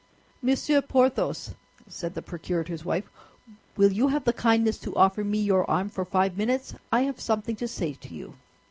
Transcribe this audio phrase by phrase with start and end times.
[0.41, 1.53] "Monsieur Porthos,"
[1.87, 3.07] said the procurator's wife,
[3.77, 6.73] "will you have the kindness to offer me your arm for five minutes?
[6.91, 8.33] I have something to say to you."